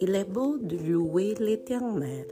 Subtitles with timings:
[0.00, 2.26] Il est beau de louer l'Éternel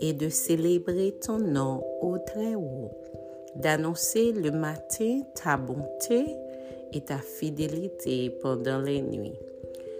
[0.00, 2.90] et de célébrer ton nom au Très-Haut,
[3.56, 6.24] d'annoncer le matin ta bonté
[6.92, 9.38] et ta fidélité pendant les nuits,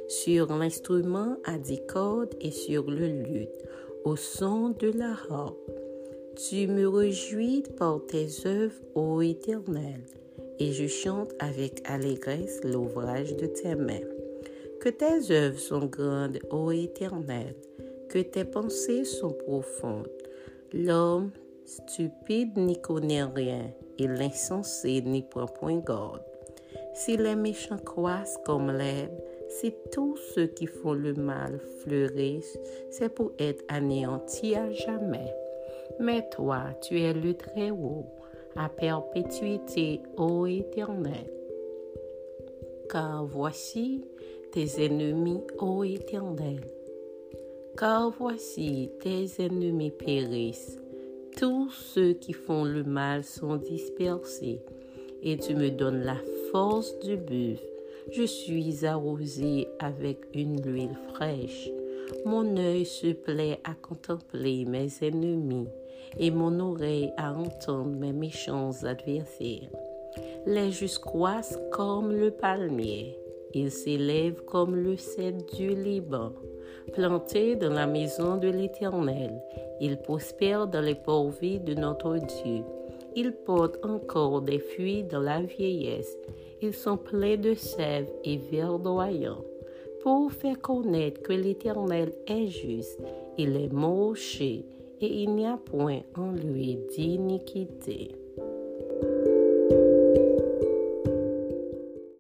[0.09, 3.65] sur l'instrument à dix cordes et sur le luth,
[4.05, 5.71] au son de la harpe.
[6.37, 10.01] Tu me réjouis par tes œuvres, ô Éternel,
[10.59, 14.14] et je chante avec allégresse l'ouvrage de tes mains.
[14.85, 17.55] Que tes œuvres sont grandes, ô Éternel,
[18.11, 20.11] que tes pensées sont profondes.
[20.75, 21.31] L'homme
[21.65, 26.21] stupide n'y connaît rien, et l'insensé n'y prend point garde.
[26.93, 32.59] Si les méchants croissent comme l'herbe, si tous ceux qui font le mal fleurissent,
[32.91, 35.33] c'est pour être anéantis à jamais.
[35.99, 38.05] Mais toi, tu es le Très-Haut,
[38.55, 41.31] à perpétuité, ô Éternel.
[42.91, 44.05] Car voici,
[44.55, 46.61] tes ennemis, ô Éternel.
[47.77, 50.79] Car voici tes ennemis périssent,
[51.37, 54.63] tous ceux qui font le mal sont dispersés,
[55.25, 56.19] et tu me donnes la
[56.53, 57.61] force du buff.
[58.13, 61.69] Je suis arrosé avec une huile fraîche.
[62.25, 65.67] Mon œil se plaît à contempler mes ennemis,
[66.17, 69.69] et mon oreille à entendre mes méchants adversaires.
[70.47, 73.19] Les justes croissent comme le palmier
[73.55, 76.33] il s'élève comme le cèdre du Liban.
[76.93, 79.41] Planté dans la maison de l'Éternel,
[79.81, 82.65] il prospère dans les porvies de notre Dieu.
[83.17, 86.17] Il porte encore des fruits dans la vieillesse.
[86.61, 89.45] Ils sont pleins de sève et verdoyants.
[90.03, 93.01] Pour faire connaître que l'Éternel est juste,
[93.39, 94.67] il est moché
[95.01, 98.11] et il n'y a point en lui d'iniquité.